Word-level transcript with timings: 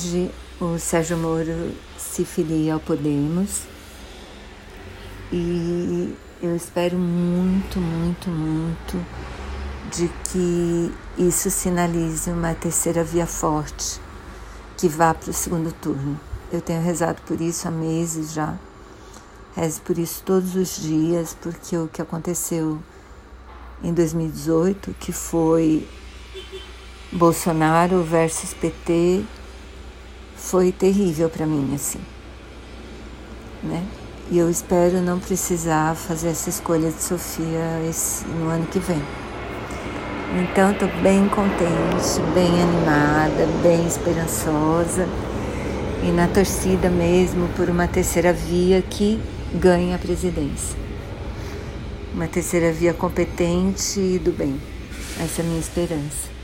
hoje 0.00 0.30
o 0.58 0.78
Sérgio 0.78 1.16
Moro 1.18 1.74
se 1.98 2.24
filia 2.24 2.72
ao 2.72 2.80
Podemos 2.80 3.64
e 5.30 6.16
eu 6.42 6.56
espero 6.56 6.96
muito, 6.96 7.78
muito, 7.78 8.30
muito 8.30 9.06
de 9.90 10.08
que 10.24 10.92
isso 11.18 11.50
sinalize 11.50 12.30
uma 12.30 12.54
terceira 12.54 13.04
via 13.04 13.26
forte 13.26 14.00
que 14.78 14.88
vá 14.88 15.12
para 15.12 15.30
o 15.30 15.34
segundo 15.34 15.70
turno. 15.70 16.18
Eu 16.50 16.62
tenho 16.62 16.82
rezado 16.82 17.20
por 17.26 17.38
isso 17.38 17.68
há 17.68 17.70
meses 17.70 18.32
já. 18.32 18.56
Rezo 19.54 19.82
por 19.82 19.98
isso 19.98 20.22
todos 20.24 20.54
os 20.54 20.80
dias, 20.80 21.36
porque 21.42 21.76
o 21.76 21.88
que 21.88 22.00
aconteceu 22.00 22.78
em 23.82 23.92
2018, 23.92 24.94
que 24.98 25.12
foi 25.12 25.86
Bolsonaro 27.12 28.02
versus 28.02 28.54
PT, 28.54 29.26
foi 30.50 30.72
terrível 30.72 31.30
para 31.30 31.46
mim, 31.46 31.70
assim. 31.76 32.00
Né? 33.62 33.86
E 34.32 34.38
eu 34.38 34.50
espero 34.50 35.00
não 35.00 35.20
precisar 35.20 35.94
fazer 35.94 36.30
essa 36.30 36.50
escolha 36.50 36.90
de 36.90 37.00
Sofia 37.00 37.80
esse, 37.88 38.24
no 38.26 38.48
ano 38.48 38.66
que 38.66 38.80
vem. 38.80 39.00
Então, 40.42 40.72
estou 40.72 40.88
bem 41.02 41.28
contente, 41.28 42.20
bem 42.34 42.62
animada, 42.62 43.46
bem 43.62 43.86
esperançosa 43.86 45.08
e 46.02 46.10
na 46.10 46.26
torcida 46.26 46.88
mesmo 46.90 47.48
por 47.50 47.68
uma 47.68 47.86
terceira 47.86 48.32
via 48.32 48.82
que 48.82 49.20
ganhe 49.54 49.94
a 49.94 49.98
presidência. 49.98 50.76
Uma 52.12 52.26
terceira 52.26 52.72
via 52.72 52.92
competente 52.92 54.00
e 54.00 54.18
do 54.18 54.32
bem. 54.32 54.60
Essa 55.20 55.42
é 55.42 55.44
a 55.44 55.48
minha 55.48 55.60
esperança. 55.60 56.39